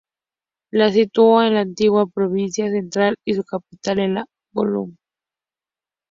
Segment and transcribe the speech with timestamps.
[0.71, 4.25] Se sitúa en la antigua Provincia Central y su capital es Ol
[4.67, 4.93] Kalou.